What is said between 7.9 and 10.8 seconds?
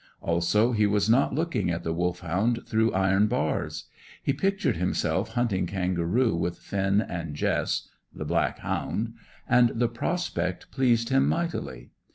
(the black hound), and the prospect